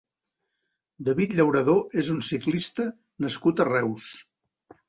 David 1.09 1.35
Llauradó 1.39 1.75
és 2.05 2.09
un 2.15 2.23
ciclista 2.31 2.89
nascut 3.27 3.63
a 3.67 3.71
Reus. 3.73 4.13